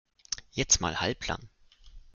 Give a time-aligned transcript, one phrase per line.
[0.49, 1.47] Jetzt mal halblang!